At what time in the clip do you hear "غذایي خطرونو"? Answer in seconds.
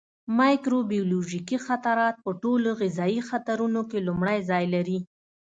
2.81-3.81